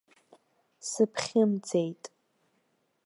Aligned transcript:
Сыбхьымӡеит. 0.89 2.03